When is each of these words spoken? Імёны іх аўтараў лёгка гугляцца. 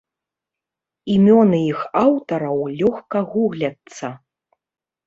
Імёны 1.15 1.59
іх 1.73 1.79
аўтараў 2.03 2.57
лёгка 2.81 3.17
гугляцца. 3.37 4.07